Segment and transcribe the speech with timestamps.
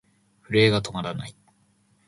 [0.49, 1.35] 震えが止まらない。